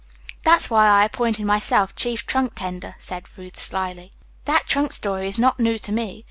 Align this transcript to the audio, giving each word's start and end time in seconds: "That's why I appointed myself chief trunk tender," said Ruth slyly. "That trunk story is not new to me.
"That's 0.41 0.67
why 0.67 0.87
I 0.87 1.05
appointed 1.05 1.45
myself 1.45 1.93
chief 1.95 2.25
trunk 2.25 2.55
tender," 2.55 2.95
said 2.97 3.27
Ruth 3.37 3.59
slyly. 3.59 4.11
"That 4.45 4.65
trunk 4.65 4.93
story 4.93 5.27
is 5.27 5.37
not 5.37 5.59
new 5.59 5.77
to 5.77 5.91
me. 5.91 6.19